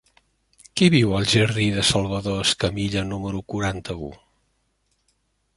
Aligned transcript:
Qui 0.79 0.87
viu 0.93 1.11
al 1.17 1.27
jardí 1.33 1.67
de 1.75 1.83
Salvador 1.91 2.41
Escamilla 2.45 3.07
número 3.13 3.45
quaranta-u? 3.55 4.11